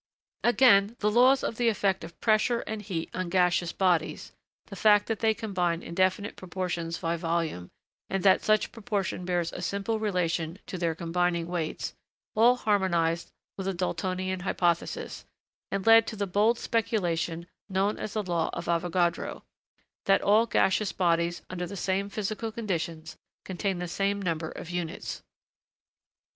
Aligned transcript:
Again, 0.43 0.95
the 0.97 1.11
laws 1.11 1.43
of 1.43 1.57
the 1.57 1.69
effect 1.69 2.03
of 2.03 2.19
pressure 2.19 2.61
and 2.61 2.81
heat 2.81 3.11
on 3.13 3.29
gaseous 3.29 3.71
bodies, 3.71 4.31
the 4.65 4.75
fact 4.75 5.05
that 5.05 5.19
they 5.19 5.35
combine 5.35 5.83
in 5.83 5.93
definite 5.93 6.35
proportions 6.35 6.97
by 6.97 7.17
volume, 7.17 7.69
and 8.09 8.23
that 8.23 8.41
such 8.43 8.71
proportion 8.71 9.25
bears 9.25 9.53
a 9.53 9.61
simple 9.61 9.99
relation 9.99 10.57
to 10.65 10.79
their 10.79 10.95
combining 10.95 11.45
weights, 11.45 11.93
all 12.33 12.55
harmonised 12.55 13.31
with 13.57 13.67
the 13.67 13.75
Daltonian 13.75 14.39
hypothesis, 14.41 15.23
and 15.69 15.85
led 15.85 16.07
to 16.07 16.15
the 16.15 16.25
bold 16.25 16.57
speculation 16.57 17.45
known 17.69 17.99
as 17.99 18.13
the 18.13 18.23
law 18.23 18.49
of 18.53 18.65
Avogadro 18.67 19.43
that 20.05 20.23
all 20.23 20.47
gaseous 20.47 20.91
bodies, 20.91 21.43
under 21.47 21.67
the 21.67 21.77
same 21.77 22.09
physical 22.09 22.51
conditions, 22.51 23.17
contain 23.45 23.77
the 23.77 23.87
same 23.87 24.19
number 24.19 24.49
of 24.49 24.71
units. 24.71 25.21